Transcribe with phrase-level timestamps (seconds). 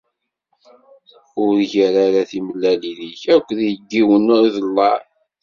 [1.43, 5.01] Ur ggar ara timellalin-ik akk deg yiwen n uḍellaε.